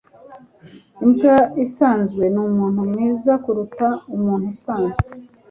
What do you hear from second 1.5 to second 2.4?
isanzwe ni